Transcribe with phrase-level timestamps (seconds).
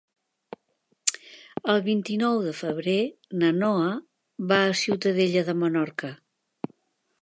[1.73, 2.97] El vint-i-nou de febrer
[3.45, 3.95] na Noa
[4.55, 6.15] va a Ciutadella de Menorca.